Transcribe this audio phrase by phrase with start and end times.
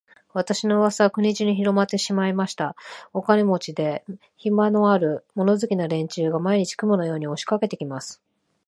[0.33, 2.75] 私の噂は国中にひろまってしまいました。
[3.13, 4.03] お金持で、
[4.35, 8.19] 暇のある、物好きな連中が、毎日、雲のように押しかけて来ます。